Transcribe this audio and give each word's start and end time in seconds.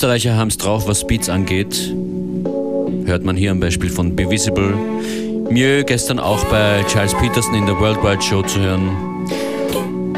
Österreicher 0.00 0.34
haben 0.34 0.48
es 0.48 0.56
drauf, 0.56 0.88
was 0.88 1.06
Beats 1.06 1.28
angeht. 1.28 1.94
Hört 3.04 3.22
man 3.22 3.36
hier 3.36 3.50
am 3.50 3.60
Beispiel 3.60 3.90
von 3.90 4.16
Bevisible. 4.16 4.72
Mir 5.50 5.84
gestern 5.84 6.18
auch 6.18 6.42
bei 6.46 6.82
Charles 6.88 7.12
Peterson 7.16 7.54
in 7.54 7.66
der 7.66 7.78
Worldwide 7.78 8.22
Show 8.22 8.40
zu 8.40 8.60
hören. 8.60 8.96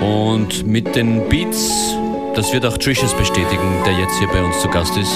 Und 0.00 0.65
mit 0.65 0.94
den 0.94 1.28
Beats, 1.28 1.97
das 2.37 2.53
wird 2.53 2.65
auch 2.65 2.78
Trishas 2.78 3.12
bestätigen, 3.12 3.82
der 3.84 3.98
jetzt 3.98 4.16
hier 4.21 4.28
bei 4.28 4.41
uns 4.44 4.60
zu 4.60 4.69
Gast 4.69 4.97
ist. 4.97 5.12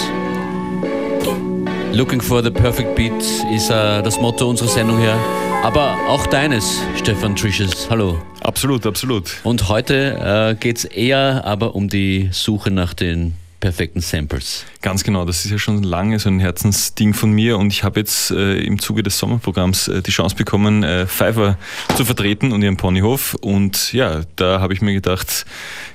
Looking 1.93 2.21
for 2.21 2.43
the 2.43 2.51
perfect 2.51 2.97
beat 2.97 3.23
ist 3.55 3.71
uh, 3.71 4.03
das 4.03 4.21
Motto 4.21 4.51
unserer 4.51 4.67
Sendung 4.67 4.99
hier. 4.99 5.15
Aber 5.63 5.97
auch 6.09 6.27
deines, 6.27 6.81
Stefan 6.97 7.37
Trishas. 7.37 7.89
Hallo. 7.89 8.19
Absolut, 8.41 8.85
absolut. 8.85 9.31
Und 9.45 9.69
heute 9.69 10.19
äh, 10.21 10.57
geht 10.57 10.79
es 10.79 10.85
eher 10.87 11.45
aber 11.45 11.77
um 11.77 11.89
die 11.89 12.31
Suche 12.33 12.73
nach 12.73 12.95
den 12.95 13.35
perfekten 13.61 14.01
Samples. 14.01 14.65
Ganz 14.83 15.05
genau, 15.05 15.25
das 15.25 15.45
ist 15.45 15.51
ja 15.51 15.59
schon 15.59 15.83
lange 15.83 16.19
so 16.19 16.29
ein 16.29 16.41
Herzensding 16.41 17.15
von 17.15 17.33
mir 17.33 17.59
und 17.59 17.73
ich 17.73 17.85
habe 17.85 18.01
jetzt 18.01 18.31
äh, 18.31 18.59
im 18.59 18.79
Zuge 18.79 19.03
des 19.03 19.19
Sommerprogramms 19.19 19.89
äh, 19.89 20.03
die 20.03 20.11
Chance 20.11 20.37
bekommen, 20.37 20.83
äh, 20.83 21.07
Pfeiffer 21.07 21.59
zu 21.97 22.05
vertreten 22.05 22.53
und 22.53 22.63
ihren 22.63 22.77
Ponyhof 22.77 23.35
und 23.41 23.93
ja, 23.93 24.23
da 24.37 24.61
habe 24.61 24.75
ich 24.75 24.83
mir 24.83 24.93
gedacht, 24.93 25.47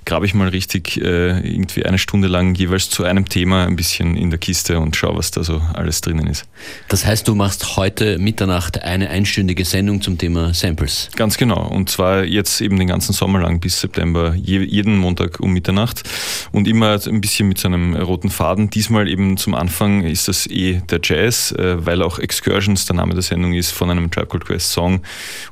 grabe 0.06 0.26
ich 0.26 0.34
mal 0.34 0.50
richtig 0.50 0.98
äh, 0.98 1.40
irgendwie 1.40 1.86
eine 1.86 1.98
Stunde 1.98 2.28
lang 2.28 2.56
jeweils 2.56 2.90
zu 2.90 3.04
einem 3.04 3.30
Thema 3.30 3.66
ein 3.66 3.76
bisschen 3.76 4.18
in 4.18 4.30
der 4.30 4.40
Kiste 4.40 4.80
und 4.80 4.96
schaue, 4.96 5.18
was 5.18 5.32
da 5.32 5.44
so 5.44 5.62
alles 5.74 6.02
drinnen 6.02 6.28
ist. 6.28 6.46
Das 6.88 7.06
heißt, 7.06 7.28
du 7.28 7.36
machst 7.36 7.78
heute 7.78 8.18
Mitternacht 8.18 8.82
eine 8.82 9.10
einstündige 9.10 9.66
Sendung 9.66 10.02
zum 10.02 10.18
Thema 10.18 10.54
Samples. 10.54 11.10
Ganz 11.16 11.38
genau. 11.38 11.68
Und 11.68 11.90
zwar 11.90 12.24
jetzt 12.24 12.62
eben 12.62 12.78
den 12.78 12.88
ganzen 12.88 13.14
Sommer 13.14 13.40
lang 13.40 13.60
bis 13.60 13.80
September, 13.80 14.34
je, 14.36 14.60
jeden 14.60 14.98
Montag 14.98 15.40
um 15.40 15.54
Mitternacht 15.54 16.04
und 16.52 16.68
immer 16.68 17.00
ein 17.08 17.22
bisschen 17.22 17.48
mit 17.52 17.58
so 17.58 17.68
einem 17.68 17.98
roten 17.98 18.30
Faden. 18.30 18.70
Diesmal 18.70 19.10
eben 19.10 19.36
zum 19.36 19.56
Anfang 19.56 20.06
ist 20.06 20.30
das 20.30 20.48
eh 20.48 20.82
der 20.90 21.02
Jazz, 21.04 21.52
äh, 21.52 21.86
weil 21.86 22.02
auch 22.02 22.18
Excursions 22.18 22.86
der 22.86 22.96
Name 22.96 23.14
der 23.14 23.24
Sendung 23.24 23.52
ist 23.54 23.72
von 23.72 23.90
einem 23.90 24.10
Tribe 24.10 24.28
Called 24.28 24.46
Quest 24.46 24.72
Song 24.72 25.02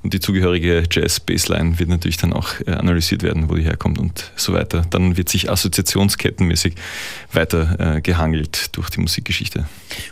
und 0.01 0.13
die 0.13 0.21
zugehörige 0.21 0.83
Jazz-Bassline 0.89 1.77
wird 1.77 1.89
natürlich 1.89 2.15
dann 2.15 2.31
auch 2.31 2.47
äh, 2.65 2.71
analysiert 2.71 3.21
werden, 3.21 3.49
wo 3.49 3.55
die 3.55 3.63
herkommt 3.63 3.99
und 3.99 4.31
so 4.37 4.53
weiter. 4.53 4.85
Dann 4.89 5.17
wird 5.17 5.27
sich 5.27 5.51
assoziationskettenmäßig 5.51 6.75
weiter 7.33 7.97
äh, 7.97 8.01
gehangelt 8.01 8.77
durch 8.77 8.89
die 8.89 9.01
Musikgeschichte. 9.01 9.65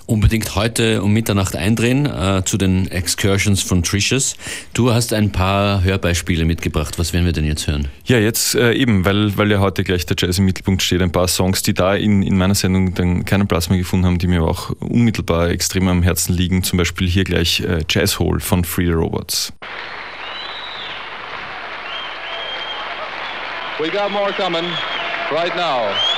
Unbedingt 0.06 0.56
heute 0.56 1.04
um 1.04 1.14
Mitternacht 1.14 1.56
eindrehen 1.56 2.06
äh, 2.06 2.44
zu 2.46 2.58
den 2.58 2.90
Excursions 2.90 3.62
von 3.62 3.84
Trishas. 3.84 4.36
Du 4.74 4.94
hast 4.94 5.14
ein 5.14 5.32
paar 5.32 5.84
Hörbeispiele 5.84 6.46
mitgebracht. 6.46 6.98
Was 7.00 7.14
werden 7.14 7.26
wir 7.26 7.34
denn 7.34 7.46
jetzt 7.46 7.68
hören? 7.68 7.88
Ja, 8.06 8.18
jetzt 8.18 8.56
äh, 8.56 8.74
eben, 8.74 9.06
weil, 9.06 9.38
weil 9.38 9.52
ja 9.52 9.60
heute 9.60 9.84
gleich 9.84 10.06
der 10.06 10.16
Jazz 10.20 10.38
im 10.40 10.46
Mittelpunkt 10.46 10.82
steht, 10.82 11.02
ein 11.02 11.12
paar 11.12 11.28
Songs, 11.28 11.62
die 11.62 11.74
da 11.74 11.96
in, 11.96 12.24
in 12.24 12.38
meiner 12.38 12.56
Sendung 12.56 12.94
dann 12.94 13.26
keinen 13.26 13.48
Platz 13.48 13.70
mehr 13.70 13.78
gefunden 13.78 14.06
haben, 14.06 14.20
die 14.20 14.28
mir 14.28 14.44
auch 14.44 14.72
unmittelbar 14.80 15.50
extrem 15.50 15.88
am 15.88 16.04
Herzen 16.04 16.34
liegen. 16.34 16.64
Zum 16.64 16.78
Beispiel 16.78 17.08
hier 17.08 17.24
gleich 17.24 17.62
äh, 17.62 17.84
Jazz 17.90 18.20
Hole 18.20 18.40
von 18.40 18.64
Free 18.64 18.92
Robots. 18.92 19.54
We 23.80 23.92
got 23.92 24.12
more 24.12 24.32
coming 24.34 24.66
right 25.32 25.56
now. 25.56 26.17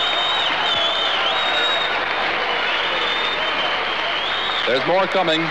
There's 4.70 4.86
more 4.86 5.08
coming. 5.08 5.42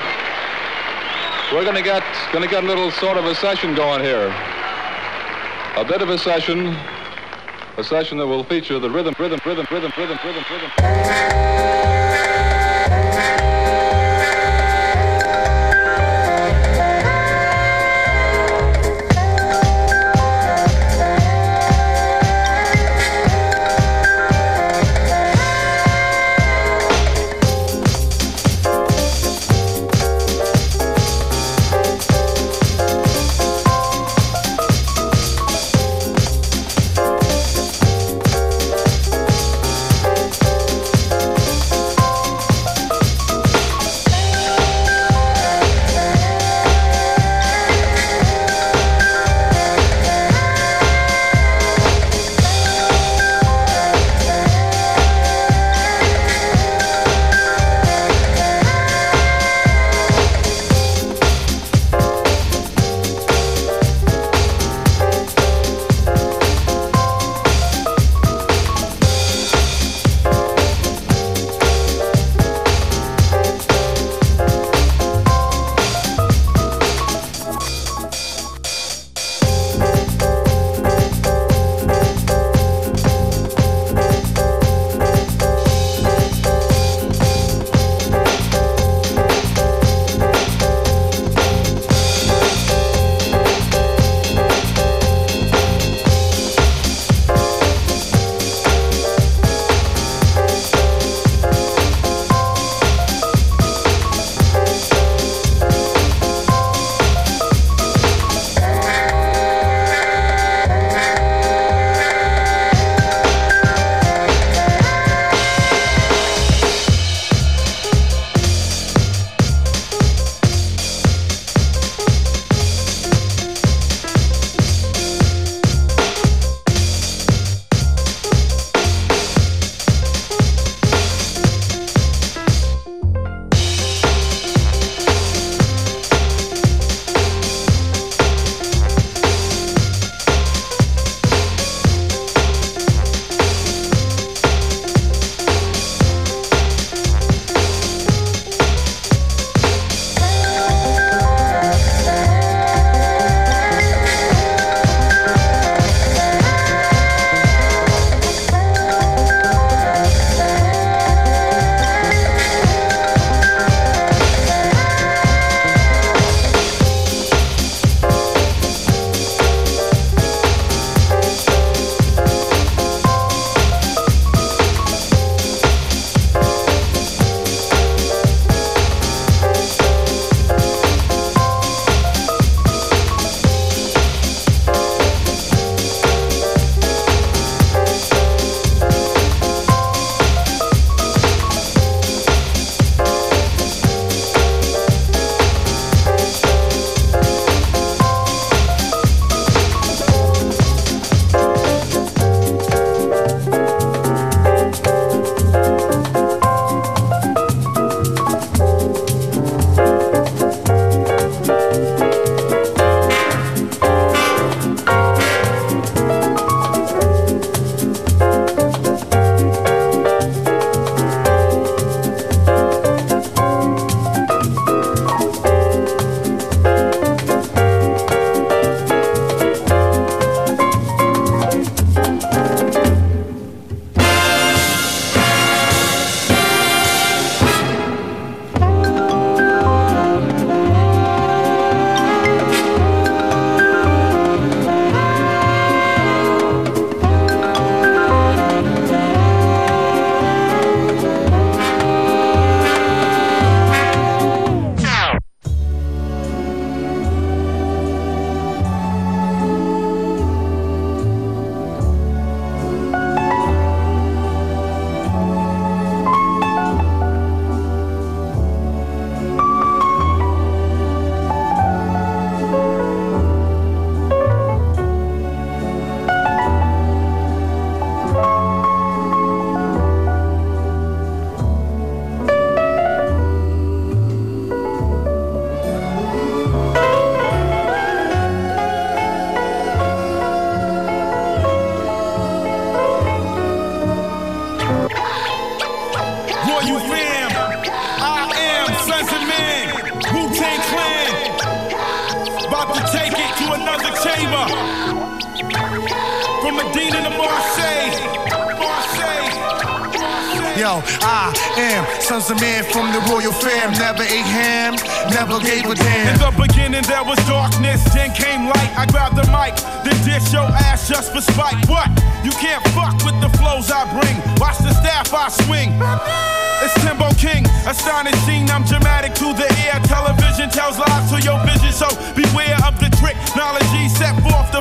We're 1.52 1.64
gonna 1.64 1.82
get 1.82 2.04
gonna 2.32 2.46
get 2.46 2.62
a 2.62 2.66
little 2.68 2.92
sort 2.92 3.16
of 3.16 3.24
a 3.24 3.34
session 3.34 3.74
going 3.74 4.00
here. 4.00 4.32
A 5.76 5.84
bit 5.84 6.02
of 6.02 6.08
a 6.08 6.16
session. 6.16 6.76
A 7.78 7.82
session 7.82 8.18
that 8.18 8.28
will 8.28 8.44
feature 8.44 8.78
the 8.78 8.88
rhythm, 8.88 9.16
rhythm, 9.18 9.40
rhythm, 9.44 9.66
rhythm, 9.72 9.92
rhythm, 9.98 10.18
rhythm, 10.22 10.44
rhythm. 10.48 11.97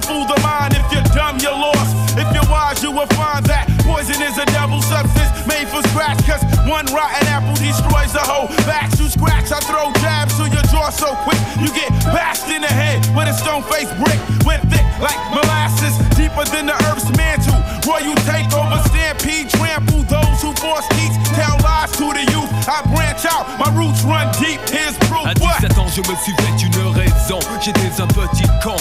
To 0.02 0.08
fool 0.08 0.26
the 0.26 0.40
mind. 0.42 0.74
If 0.78 0.86
you're 0.92 1.10
dumb, 1.16 1.40
you're 1.40 1.58
lost. 1.58 1.96
If 2.18 2.28
you're 2.34 2.46
wise, 2.50 2.82
you 2.84 2.92
will 2.92 3.10
find 3.18 3.46
that 3.46 3.66
poison 3.86 4.22
is 4.22 4.38
a 4.38 4.46
double 4.54 4.82
substance 4.82 5.32
made 5.48 5.68
for 5.70 5.82
scratch. 5.90 6.18
Cause 6.26 6.42
one 6.68 6.86
rotten 6.94 7.26
apple 7.30 7.56
destroys 7.58 8.14
the 8.14 8.22
whole 8.22 8.48
batch. 8.66 9.00
You 9.00 9.10
scratch, 9.10 9.50
I 9.50 9.60
throw 9.66 9.94
jabs 10.02 10.38
to 10.38 10.46
your 10.50 10.66
jaw 10.70 10.90
so 10.90 11.16
quick. 11.26 11.40
You 11.62 11.70
get 11.74 11.90
bashed 12.14 12.50
in 12.50 12.62
the 12.62 12.70
head 12.70 13.06
with 13.16 13.30
a 13.30 13.34
stone 13.34 13.64
faced 13.64 13.94
brick. 13.98 14.20
Went 14.46 14.62
thick 14.70 14.86
like 15.02 15.18
molasses, 15.34 15.94
deeper 16.18 16.46
than 16.54 16.68
the 16.68 16.78
earth's 16.90 17.10
mantle. 17.18 17.58
Roy, 17.86 18.06
you 18.06 18.14
take 18.30 18.50
over, 18.54 18.78
stampede, 18.90 19.50
trample 19.50 20.04
those 20.10 20.38
who 20.42 20.54
force 20.62 20.86
teach. 20.94 21.16
Tell 21.34 21.58
lies 21.64 21.92
to 21.98 22.06
the 22.14 22.26
youth. 22.34 22.50
I 22.68 22.84
branch 22.92 23.24
out, 23.26 23.48
my 23.58 23.70
roots 23.74 24.04
run 24.04 24.28
deep. 24.42 24.60
Here's 24.70 24.98
proof. 25.08 25.26
À 25.26 25.34
17 25.34 25.78
ans, 25.78 25.88
je 25.88 26.02
me 26.02 26.16
suis 26.22 26.34
fait 26.34 26.58
une 26.66 26.94
raison. 26.94 27.40
J'étais 27.62 28.02
un 28.02 28.08
petit 28.08 28.44
con, 28.64 28.76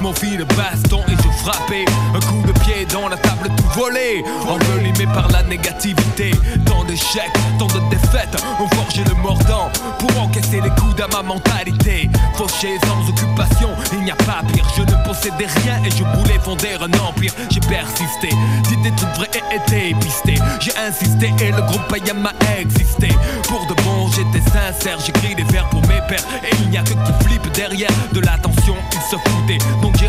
mon 0.00 0.12
fil 0.12 0.36
de 0.36 0.44
baston 0.44 1.00
et 1.08 1.16
je 1.16 1.28
frappais. 1.42 1.84
Un 2.14 2.20
coup 2.20 2.42
de 2.46 2.52
pied 2.60 2.86
dans 2.92 3.08
la 3.08 3.16
table 3.16 3.48
tout 3.56 3.80
volé, 3.80 4.24
envelimé 4.48 5.06
par 5.06 5.28
la 5.28 5.42
négativité. 5.42 6.30
Tant 6.64 6.84
d'échecs, 6.84 7.32
tant 7.58 7.66
de 7.66 7.80
défaites, 7.90 8.36
ont 8.60 8.68
forgé 8.76 9.02
le 9.04 9.14
mordant 9.14 9.70
pour 9.98 10.22
encaisser 10.22 10.60
les 10.60 10.70
coups 10.70 11.00
à 11.02 11.08
ma 11.08 11.22
mentalité. 11.22 12.10
Fauché 12.34 12.78
sans 12.86 13.08
occupation, 13.08 13.70
il 13.92 14.04
n'y 14.04 14.10
a 14.10 14.16
pas 14.16 14.42
pire. 14.52 14.66
Je 14.76 14.82
ne 14.82 15.04
possédais 15.04 15.46
rien 15.64 15.82
et 15.84 15.90
je 15.90 16.04
voulais 16.18 16.38
fonder 16.42 16.76
un 16.80 16.92
empire. 17.06 17.32
J'ai 17.50 17.60
persisté, 17.60 18.28
d'idées 18.64 18.94
toutes 18.96 19.14
vraies 19.16 19.30
et 19.34 19.56
été 19.56 19.94
pisté. 20.00 20.34
J'ai 20.60 20.76
insisté 20.76 21.32
et 21.40 21.50
le 21.50 21.62
groupe 21.62 21.86
païen 21.88 22.14
m'a 22.14 22.32
existé. 22.58 23.08
Pour 23.48 23.66
de 23.66 23.74
bon, 23.82 24.08
j'étais 24.08 24.44
sincère, 24.50 24.98
j'écris 25.04 25.34
des 25.34 25.44
vers 25.44 25.68
pour 25.70 25.80
mes 25.82 26.00
pères. 26.08 26.24
Et 26.44 26.54
il 26.62 26.70
n'y 26.70 26.78
a 26.78 26.82
que 26.82 26.90
qui 26.92 27.24
flippe 27.24 27.52
derrière 27.52 27.90
de 28.12 28.20
l'attention, 28.20 28.74
ils 28.92 29.10
se 29.10 29.16
foutaient. 29.16 29.58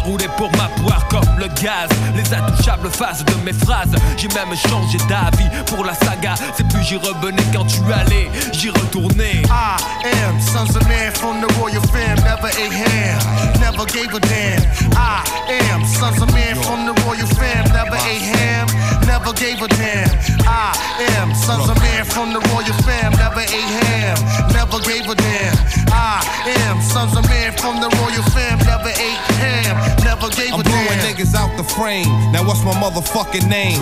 Roulé 0.09 0.27
pour 0.37 0.49
ma 0.53 0.67
poire 0.81 1.07
comme 1.07 1.37
le 1.37 1.45
gaz. 1.61 1.87
Les 2.15 2.33
intouchables 2.33 2.89
faces 2.89 3.23
de 3.23 3.33
mes 3.45 3.53
phrases. 3.53 3.93
J'ai 4.17 4.27
même 4.29 4.55
changé 4.55 4.97
d'avis 5.07 5.47
pour 5.67 5.85
la 5.85 5.93
saga. 5.93 6.33
C'est 6.57 6.67
plus 6.67 6.81
j'y 6.81 6.95
revenais 6.95 7.43
quand 7.53 7.65
tu 7.65 7.79
allais, 7.93 8.27
j'y 8.51 8.69
retournais. 8.69 9.43
I 9.45 9.77
am 10.25 10.41
sons 10.41 10.75
of 10.75 10.87
man 10.87 11.11
from 11.13 11.41
the 11.41 11.53
royal 11.59 11.83
fam. 11.93 12.15
Never 12.23 12.47
ate 12.47 12.73
ham, 12.73 13.19
never 13.61 13.85
gave 13.85 14.11
a 14.15 14.19
damn. 14.19 14.63
I 14.97 15.21
am 15.69 15.85
sons 15.85 16.19
of 16.23 16.33
man 16.33 16.55
from 16.55 16.87
the 16.87 16.99
royal 17.03 17.27
fam. 17.37 17.65
Never 17.71 17.97
ate 18.09 18.35
ham, 18.35 18.67
never 19.09 19.33
gave 19.33 19.59
a 19.61 19.67
damn. 19.67 20.13
I 20.45 20.77
am 21.17 21.33
sons 21.33 21.67
of 21.67 21.77
man 21.81 22.05
from 22.05 22.29
the 22.31 22.41
royal 22.53 22.77
fam. 22.85 23.11
Never 23.17 23.41
ate 23.41 23.73
ham, 23.81 24.17
never 24.53 24.77
gave 24.85 25.09
a 25.09 25.15
damn. 25.15 25.57
I 25.89 26.21
am 26.69 26.77
sons 26.81 27.17
of 27.17 27.25
man 27.25 27.51
from 27.57 27.81
the 27.81 27.89
royal 27.97 28.25
fam. 28.29 28.61
Never 28.69 28.93
ate 28.93 29.25
ham, 29.41 29.73
never 30.05 30.29
gave 30.29 30.53
I'm 30.53 30.61
blowing 30.61 31.01
niggas 31.01 31.33
out 31.33 31.49
the 31.57 31.65
frame. 31.65 32.07
Now 32.31 32.45
what's 32.45 32.63
my 32.63 32.77
motherfucking 32.77 33.49
name? 33.49 33.81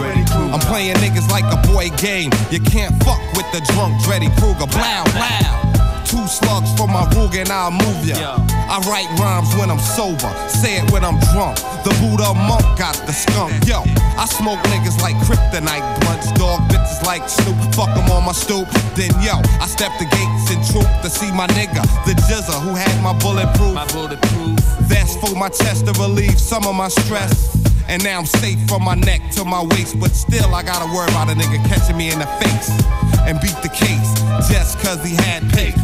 I'm 0.53 0.63
playing 0.72 0.96
niggas 1.03 1.29
like 1.29 1.48
a 1.51 1.60
boy 1.67 1.89
game. 1.98 2.31
You 2.50 2.62
can't 2.62 2.96
fuck 3.03 3.19
with 3.36 3.48
the 3.51 3.60
drunk 3.74 4.01
Dreddy 4.03 4.29
Kruger. 4.39 4.67
Blow, 4.72 5.03
blow. 5.12 5.87
Two 6.07 6.25
slugs 6.25 6.71
for 6.79 6.87
my 6.87 7.03
rug 7.19 7.35
and 7.35 7.49
I'll 7.49 7.69
move 7.69 8.07
ya. 8.07 8.39
I 8.71 8.79
write 8.87 9.11
rhymes 9.19 9.51
when 9.59 9.69
I'm 9.69 9.79
sober, 9.79 10.31
say 10.47 10.79
it 10.79 10.89
when 10.91 11.03
I'm 11.03 11.19
drunk. 11.35 11.59
The 11.83 11.91
Buddha 11.99 12.33
monk 12.33 12.63
got 12.79 12.95
the 13.03 13.11
skunk. 13.11 13.51
Yo, 13.67 13.83
I 14.15 14.23
smoke 14.25 14.59
niggas 14.71 15.01
like 15.01 15.15
kryptonite 15.27 15.83
blunts, 15.99 16.31
dog 16.39 16.61
bitches 16.71 17.03
like 17.03 17.27
Snoop. 17.27 17.59
Fuck 17.75 17.91
'em 17.91 18.09
on 18.09 18.23
my 18.23 18.31
stoop. 18.31 18.67
Then 18.95 19.11
yo, 19.19 19.35
I 19.59 19.67
step 19.67 19.91
the 19.99 20.05
gates 20.05 20.47
in 20.47 20.63
troop 20.71 20.87
to 21.03 21.09
see 21.09 21.29
my 21.31 21.47
nigga, 21.47 21.83
the 22.05 22.15
Jizza 22.27 22.55
who 22.63 22.73
had 22.73 22.95
my 23.03 23.11
bulletproof. 23.19 23.75
My 23.75 23.87
bulletproof. 23.87 24.59
Vest 24.87 25.19
for 25.19 25.35
my 25.35 25.49
chest 25.49 25.87
to 25.87 25.93
relieve 25.99 26.39
some 26.39 26.65
of 26.65 26.75
my 26.75 26.87
stress. 26.87 27.57
And 27.89 28.01
now 28.03 28.17
I'm 28.19 28.25
safe 28.25 28.59
from 28.69 28.83
my 28.83 28.95
neck 28.95 29.21
to 29.35 29.43
my 29.43 29.61
waist, 29.63 29.99
but 29.99 30.11
still 30.11 30.55
I 30.55 30.63
gotta 30.63 30.87
worry 30.93 31.09
about 31.11 31.27
a 31.29 31.35
nigga 31.35 31.59
catching 31.67 31.97
me 31.97 32.11
in 32.11 32.19
the 32.19 32.27
face 32.39 33.06
and 33.27 33.41
beat 33.41 33.60
the 33.62 33.69
case 33.69 34.12
just 34.48 34.79
cause 34.79 35.03
he 35.03 35.13
had 35.15 35.43
pace. 35.51 35.75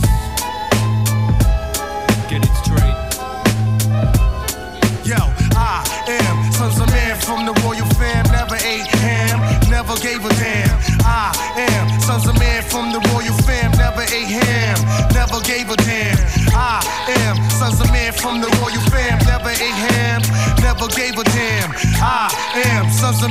Get 2.32 2.40
it 2.40 2.56
straight. 2.64 2.98
Yo, 5.04 5.20
I 5.52 5.84
am 6.08 6.54
sons 6.54 6.80
of 6.80 6.88
man 6.88 7.20
from 7.20 7.46
the 7.46 7.54
royal 7.62 7.86
fam. 8.00 8.24
Never 8.32 8.56
ate 8.56 8.88
ham, 9.04 9.40
never 9.70 9.96
gave 10.00 10.24
a 10.24 10.30
damn. 10.40 10.80
I 11.04 11.36
am 11.68 12.00
sons 12.00 12.26
of 12.28 12.40
man 12.40 12.64
from 12.64 12.94
the 12.94 13.00
royal 13.12 13.36
fam. 13.44 13.72
Never 13.72 14.04
ate 14.04 14.32
ham, 14.40 14.80
never 15.14 15.42
gave 15.44 15.70
a 15.70 15.76
damn. 15.76 16.18
I 16.56 16.80
am 17.20 17.36
sons 17.52 17.82
of 17.82 17.88
man 17.88 17.93
from 18.24 18.40
the 18.40 18.48
royal. 18.62 18.80
Never 19.28 19.52
never 20.64 20.88
gave 20.88 21.18
a 21.20 21.24
damn. 21.24 21.72
I 22.02 22.30
am 22.66 22.86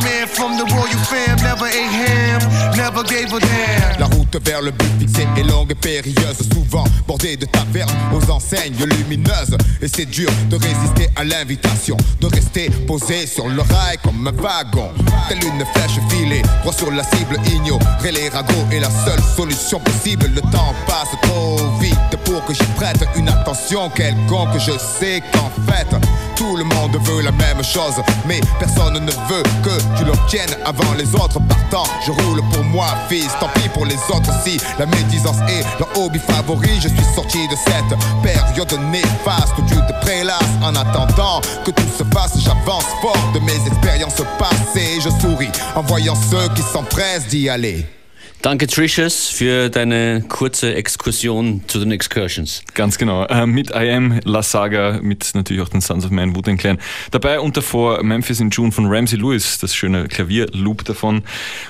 man 0.05 0.27
from 0.29 0.57
the 0.57 0.65
royal. 0.65 1.37
Never 1.43 1.67
ham, 1.67 2.41
never 2.77 3.03
gave 3.03 3.33
a 3.33 3.41
damn. 3.41 4.01
La 4.01 4.07
route 4.07 4.37
vers 4.45 4.63
le 4.63 4.71
but 4.71 4.91
fixé 4.99 5.27
est 5.37 5.43
longue 5.43 5.73
et 5.73 5.75
périlleuse, 5.75 6.39
souvent 6.53 6.85
bordée 7.07 7.37
de 7.37 7.47
tavernes 7.47 7.91
aux 8.13 8.31
enseignes 8.31 8.85
lumineuses. 8.85 9.57
Et 9.81 9.89
c'est 9.89 10.07
dur 10.07 10.31
de 10.51 10.57
résister 10.57 11.09
à 11.17 11.25
l'invitation, 11.25 11.97
de 12.21 12.27
rester 12.27 12.71
posé 12.87 13.27
sur 13.27 13.49
le 13.49 13.63
rail 13.63 13.97
comme 14.03 14.27
un 14.27 14.43
wagon. 14.43 14.91
Telle 15.29 15.45
une 15.45 15.65
flèche 15.75 15.99
filée, 16.11 16.43
droit 16.63 16.73
sur 16.73 16.91
la 16.91 17.03
cible, 17.03 17.39
ignorer 17.53 18.13
les 18.13 18.29
ragots 18.29 18.67
est 18.71 18.81
la 18.81 18.91
seule 18.91 19.23
solution 19.37 19.81
possible. 19.81 20.31
Le 20.35 20.41
temps 20.43 20.75
passe 20.87 21.15
trop 21.23 21.57
vite 21.81 21.97
pour 22.25 22.45
que 22.45 22.55
j'y 22.55 22.67
prête 22.77 23.05
une 23.17 23.29
attention 23.29 23.91
quelconque. 23.91 24.59
Je 24.59 24.79
sais 24.99 25.23
qu'en 25.33 25.51
fait, 25.71 25.87
tout 26.37 26.57
le 26.57 26.65
monde 26.65 26.97
veut 27.03 27.23
la 27.23 27.33
même 27.33 27.63
chose, 27.63 27.95
mais 28.27 28.41
personne 28.59 28.95
ne 28.95 29.13
veut 29.13 29.43
que 29.63 29.97
tu 29.97 30.05
l'obtiennes 30.05 30.57
avant 30.65 30.93
les 30.95 31.15
autres 31.15 31.41
partant. 31.41 31.85
Je 32.05 32.11
roule 32.11 32.43
pour 32.53 32.65
moi, 32.65 32.87
fils, 33.09 33.31
tant 33.41 33.49
pis 33.55 33.69
pour 33.69 33.87
les 33.87 33.97
autres 34.11 34.33
si 34.45 34.59
la 34.79 34.87
médisance 34.87 35.39
est 35.49 35.65
leur 35.79 35.89
hobby 35.97 36.19
favori. 36.19 36.81
Je 36.81 36.89
suis 36.89 37.15
sorti 37.15 37.47
de 37.49 37.57
cette 37.57 37.99
période 38.23 38.73
néfaste 38.91 39.55
où 39.59 39.63
tu 39.63 39.75
te 39.75 40.05
prélasses 40.05 40.43
en 40.63 40.75
attendant 40.75 41.41
que 41.65 41.71
tout 41.71 41.89
se 41.97 42.05
fasse. 42.15 42.39
J'avance 42.39 42.87
fort 43.01 43.33
de 43.35 43.41
mes 43.41 43.67
expériences 43.67 44.23
passées. 44.39 45.01
Je 45.01 45.11
souris 45.21 45.53
en 45.75 45.83
voyant 45.83 46.15
ceux 46.15 46.49
qui 46.55 46.63
s'empressent 46.63 47.29
d'y 47.29 47.49
aller. 47.49 47.87
Danke, 48.43 48.67
Tricious, 48.67 49.29
für 49.29 49.71
deine 49.71 50.25
kurze 50.29 50.75
Exkursion 50.75 51.63
zu 51.69 51.79
den 51.79 51.93
Excursions. 51.93 52.65
Ganz 52.75 52.99
genau. 52.99 53.25
Äh, 53.27 53.47
mit 53.47 53.71
I 53.71 53.89
Am, 53.93 54.19
La 54.25 54.43
Saga, 54.43 54.99
mit 55.01 55.31
natürlich 55.35 55.63
auch 55.63 55.69
den 55.69 55.81
Sons 55.81 56.05
of 56.05 56.11
Man, 56.11 56.35
Wu-Tang 56.35 56.57
Clan. 56.57 56.79
Dabei 57.13 57.39
und 57.39 57.57
davor 57.57 58.03
Memphis 58.03 58.41
in 58.41 58.51
June 58.51 58.73
von 58.73 58.87
Ramsey 58.87 59.17
Lewis, 59.17 59.59
das 59.61 59.77
schöne 59.77 60.09
Klavierloop 60.09 60.85
davon. 60.85 61.23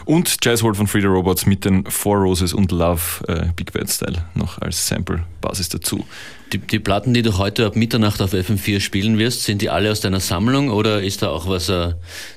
Und 0.06 0.38
Jazz 0.42 0.62
World 0.62 0.78
von 0.78 0.86
Frida 0.86 1.08
Robots 1.08 1.44
mit 1.44 1.66
den 1.66 1.84
Four 1.84 2.16
Roses 2.16 2.54
und 2.54 2.72
Love, 2.72 3.02
äh, 3.28 3.48
Big 3.54 3.74
Bad 3.74 3.90
Style, 3.90 4.24
noch 4.34 4.58
als 4.62 4.88
Sample-Basis 4.88 5.68
dazu. 5.68 6.06
Die, 6.52 6.58
die 6.58 6.78
Platten, 6.78 7.14
die 7.14 7.22
du 7.22 7.38
heute 7.38 7.64
ab 7.64 7.76
Mitternacht 7.76 8.20
auf 8.20 8.34
FM4 8.34 8.80
spielen 8.80 9.18
wirst, 9.18 9.44
sind 9.44 9.62
die 9.62 9.70
alle 9.70 9.90
aus 9.90 10.00
deiner 10.00 10.20
Sammlung 10.20 10.68
oder 10.70 11.02
ist 11.02 11.22
da 11.22 11.28
auch 11.28 11.48
was 11.48 11.70
äh, 11.70 11.94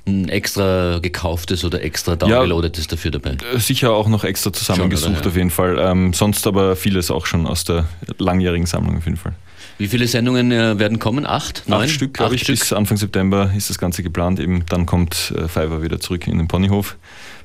ein 0.07 0.29
extra 0.29 0.99
gekauftes 0.99 1.65
oder 1.65 1.83
extra 1.83 2.15
downgeloadetes 2.15 2.87
dafür 2.87 3.11
dabei? 3.11 3.37
Äh, 3.53 3.59
Sicher 3.59 3.91
auch 3.91 4.07
noch 4.07 4.23
extra 4.23 4.53
zusammengesucht 4.53 5.05
Schon, 5.05 5.13
oder? 5.15 5.23
Ja. 5.23 5.27
auf 5.27 5.35
jeden 5.35 5.49
Fall. 5.49 5.77
Ähm, 5.79 6.13
sonst 6.13 6.47
aber 6.47 6.75
vieles 6.75 7.11
auch 7.11 7.25
schon 7.25 7.45
aus 7.45 7.65
der 7.65 7.85
langjährigen 8.17 8.65
Sammlung 8.65 8.97
auf 8.97 9.05
jeden 9.05 9.17
Fall. 9.17 9.33
Wie 9.77 9.87
viele 9.87 10.07
Sendungen 10.07 10.53
äh, 10.53 10.79
werden 10.79 10.99
kommen? 10.99 11.25
Acht? 11.25 11.63
Neun? 11.67 11.81
Acht 11.81 11.89
Stück, 11.89 12.13
glaube 12.13 12.35
ich, 12.35 12.45
bis 12.45 12.71
Anfang 12.71 12.95
September 12.95 13.51
ist 13.57 13.69
das 13.69 13.77
Ganze 13.77 14.03
geplant. 14.03 14.39
Eben 14.39 14.65
dann 14.69 14.85
kommt 14.85 15.33
äh, 15.35 15.49
Fiverr 15.49 15.81
wieder 15.81 15.99
zurück 15.99 16.27
in 16.27 16.37
den 16.37 16.47
Ponyhof. 16.47 16.95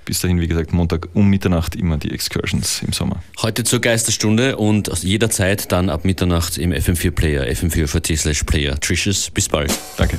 Bis 0.04 0.20
dahin, 0.20 0.40
wie 0.40 0.48
gesagt, 0.48 0.72
Montag 0.72 1.08
um 1.14 1.28
Mitternacht 1.28 1.76
immer 1.76 1.96
die 1.96 2.10
Excursions 2.10 2.82
im 2.82 2.92
Sommer. 2.92 3.22
Heute 3.42 3.64
zur 3.64 3.80
Geisterstunde 3.80 4.56
und 4.56 4.88
jederzeit 5.02 5.70
dann 5.72 5.88
ab 5.88 6.04
Mitternacht 6.04 6.58
im 6.58 6.72
FM4 6.72 7.10
Player, 7.10 7.44
fm4.at 7.44 8.18
slash 8.18 8.44
player. 8.44 8.78
Tricious, 8.80 9.30
bis 9.30 9.48
bald. 9.48 9.72
Danke. 9.96 10.18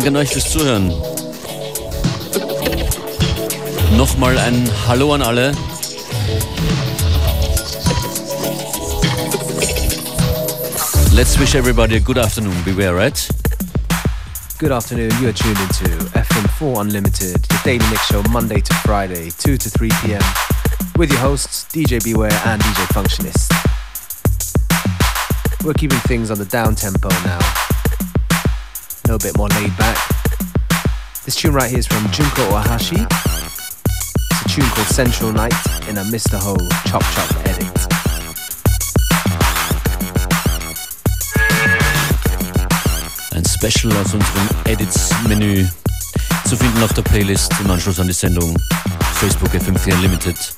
Danke 0.00 0.16
an 0.16 0.16
euch 0.16 0.30
fürs 0.30 0.50
Zuhören. 0.50 0.88
Nochmal 3.98 4.38
ein 4.38 4.66
Hallo 4.88 5.12
an 5.12 5.20
alle. 5.20 5.52
Let's 11.12 11.38
wish 11.38 11.54
everybody 11.54 11.96
a 11.96 12.00
good 12.00 12.16
afternoon. 12.16 12.54
Beware, 12.64 12.94
right? 12.96 13.28
Good 14.58 14.72
afternoon. 14.72 15.10
You 15.20 15.28
are 15.28 15.34
tuned 15.34 15.58
into 15.58 15.84
FM4 16.14 16.80
Unlimited, 16.80 17.46
your 17.50 17.60
daily 17.62 17.86
mix 17.90 18.06
show 18.06 18.22
Monday 18.30 18.62
to 18.62 18.74
Friday, 18.76 19.28
2 19.38 19.58
to 19.58 19.68
3 19.68 19.90
p.m. 20.02 20.22
with 20.96 21.10
your 21.10 21.20
hosts 21.20 21.66
DJ 21.74 22.02
Beware 22.02 22.40
and 22.46 22.62
DJ 22.62 22.86
Functionist. 22.94 23.52
We're 25.62 25.74
keeping 25.74 25.98
things 26.08 26.30
on 26.30 26.38
the 26.38 26.46
down 26.46 26.74
tempo 26.74 27.10
now. 27.26 27.69
No 29.10 29.18
bit 29.18 29.36
more 29.36 29.48
laid 29.48 29.76
back. 29.76 29.98
This 31.24 31.34
tune 31.34 31.52
right 31.52 31.68
here 31.68 31.80
is 31.80 31.86
from 31.88 32.08
Junko 32.12 32.42
Ohashi. 32.42 33.04
It's 34.30 34.40
a 34.44 34.48
tune 34.48 34.70
called 34.70 34.86
Central 34.86 35.32
Night 35.32 35.52
in 35.88 35.98
a 35.98 36.04
Mr. 36.04 36.38
Ho 36.38 36.54
Chop 36.86 37.02
Chop 37.02 37.28
edit. 37.44 37.76
Ein 43.32 43.44
Special 43.44 43.90
aus 43.96 44.14
unserem 44.14 44.48
Edits-Menü 44.66 45.66
zu 46.46 46.56
finden 46.56 46.80
auf 46.84 46.92
der 46.92 47.02
Playlist 47.02 47.52
im 47.58 47.68
Anschluss 47.68 47.98
an 47.98 48.06
die 48.06 48.12
Sendung 48.12 48.56
Facebook 49.14 49.50
FM4 49.50 49.92
Unlimited 49.94 50.54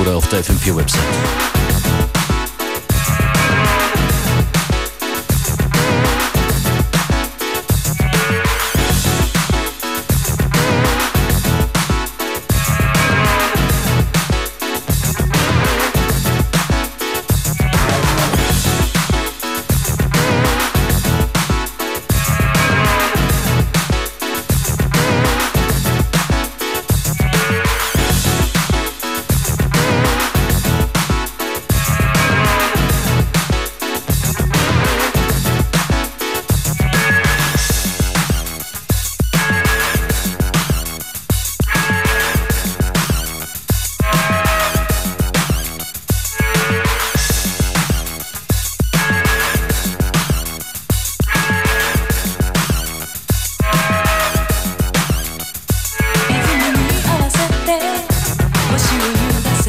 oder 0.00 0.14
auf 0.14 0.28
der 0.28 0.44
FM4 0.44 1.53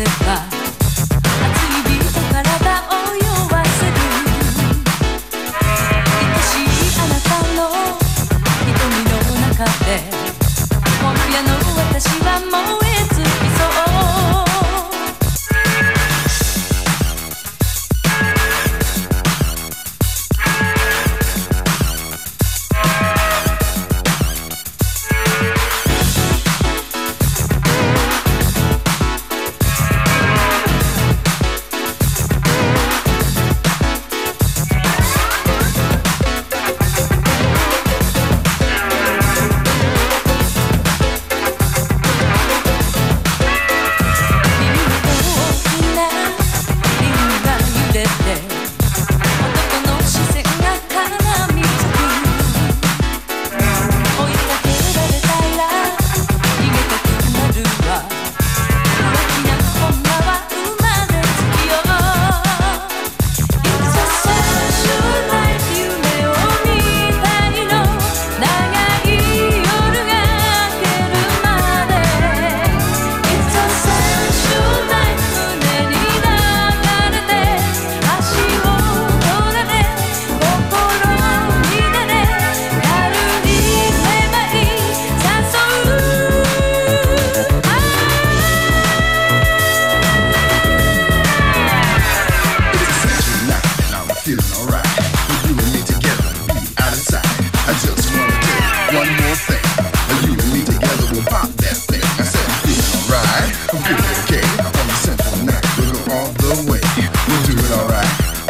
forever. 0.06 0.55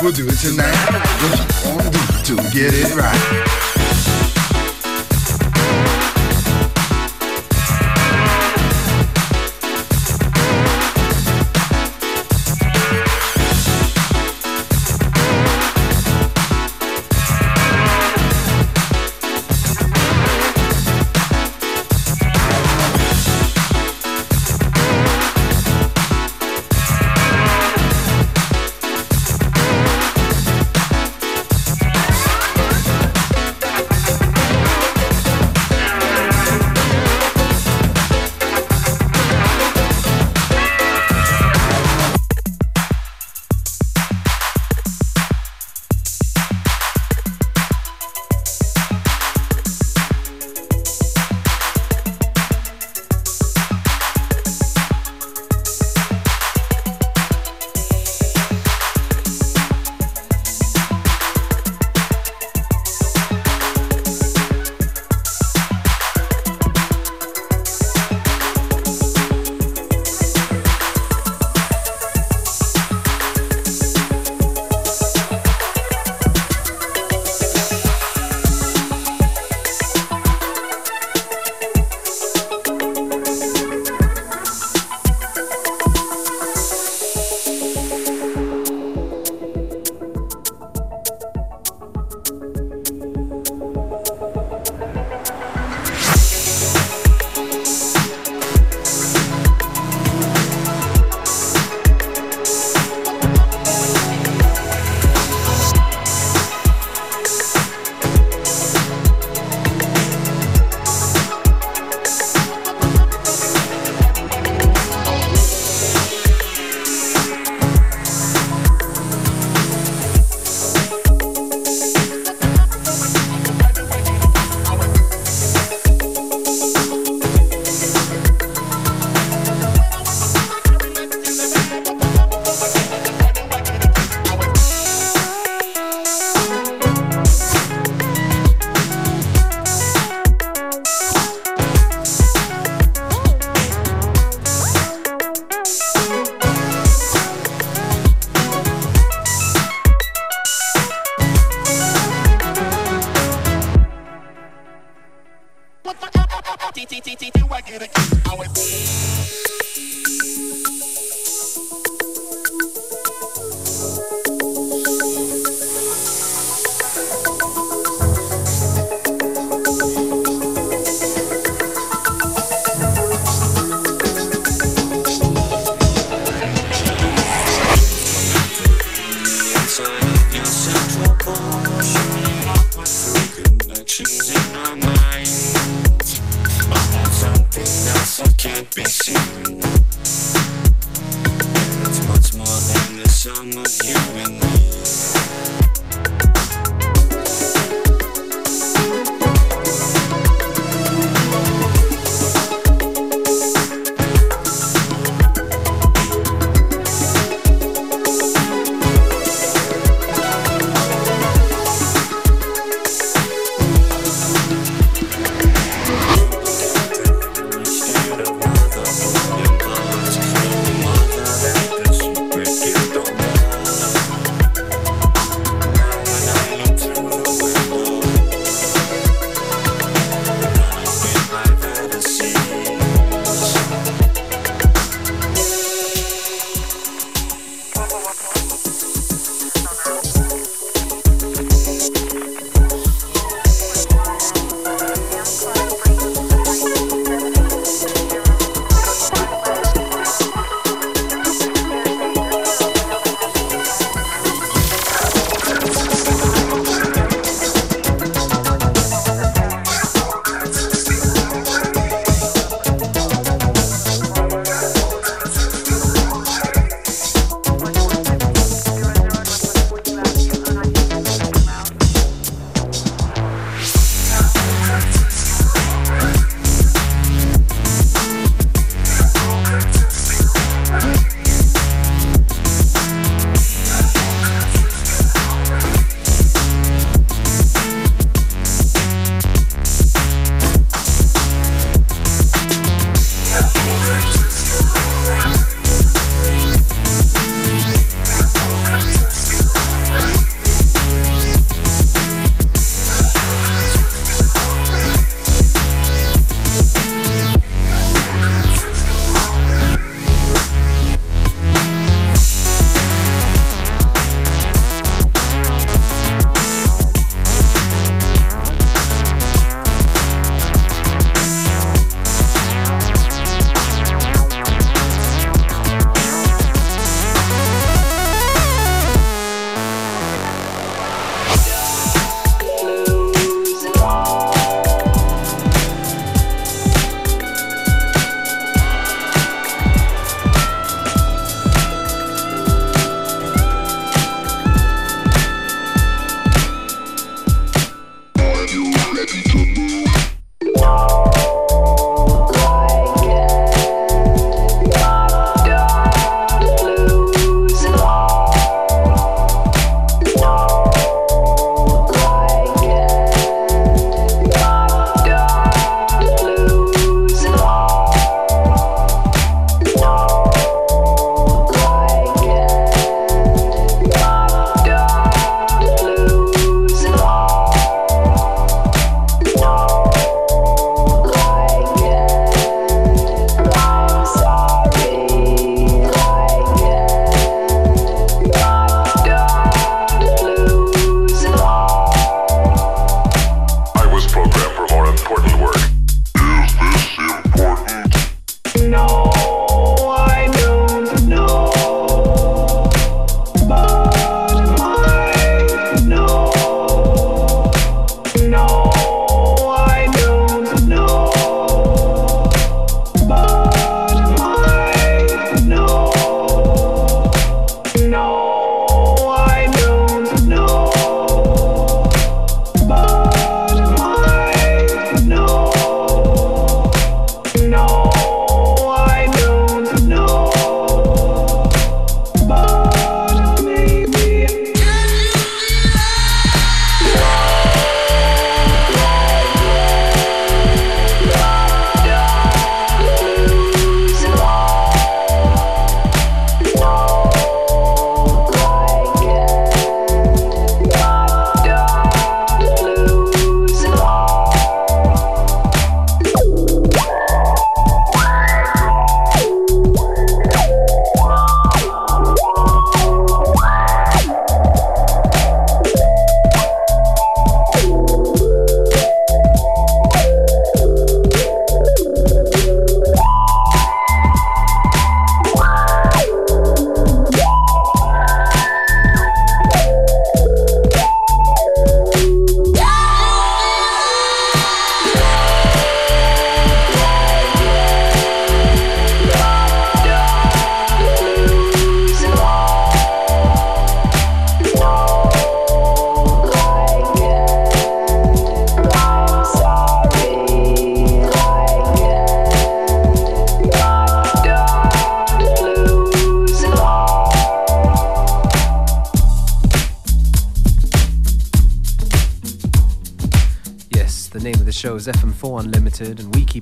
We'll 0.06 0.14
do 0.14 0.28
it 0.28 0.38
tonight. 0.38 0.72
What 1.66 1.84
you 1.84 1.90
gonna 1.90 2.24
do 2.24 2.36
to 2.36 2.44
get 2.54 2.76
it 2.76 2.96
right? 2.96 3.75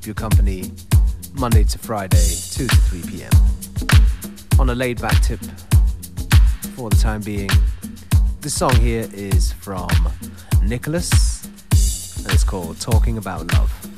Keep 0.04 0.08
you 0.08 0.14
company 0.14 0.70
Monday 1.34 1.64
to 1.64 1.80
Friday, 1.80 2.18
2 2.18 2.68
to 2.68 2.76
3 2.76 3.02
p.m. 3.04 3.32
On 4.60 4.70
a 4.70 4.76
laid 4.76 5.00
back 5.00 5.22
tip 5.24 5.40
for 6.76 6.90
the 6.90 6.98
time 6.98 7.22
being, 7.22 7.50
this 8.42 8.54
song 8.54 8.76
here 8.82 9.08
is 9.14 9.54
from 9.54 9.88
Nicholas, 10.62 11.46
and 12.18 12.34
it's 12.34 12.44
called 12.44 12.82
Talking 12.82 13.18
About 13.18 13.50
Love. 13.54 13.93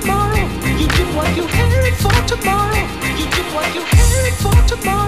tomorrow. 0.00 0.36
You 0.78 0.88
do 0.88 1.04
what 1.16 1.36
you 1.36 1.46
hear 1.46 1.80
it 1.86 1.94
for 1.94 2.18
tomorrow. 2.26 2.82
You 3.18 3.26
do 3.30 3.42
what 3.54 3.74
you 3.74 3.82
hear 3.82 4.26
it 4.26 4.34
for 4.42 4.76
tomorrow. 4.76 5.03